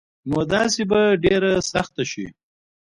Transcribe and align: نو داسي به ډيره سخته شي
نو 0.29 0.39
داسي 0.51 0.83
به 0.91 1.01
ډيره 1.23 1.51
سخته 1.71 2.03
شي 2.11 2.25